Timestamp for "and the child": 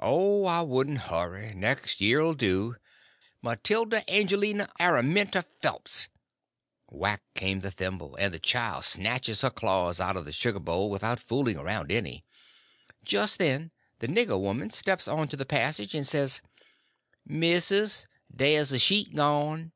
8.16-8.84